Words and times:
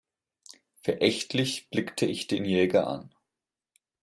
Verächtlich 0.79 1.69
blickte 1.69 2.07
ich 2.07 2.25
den 2.25 2.43
Jäger 2.43 2.87
an. 2.87 3.13